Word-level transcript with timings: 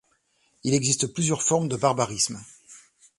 Il 0.63 0.73
existe 0.73 1.13
plusieurs 1.13 1.43
formes 1.43 1.67
de 1.67 1.75
barbarismes. 1.77 2.41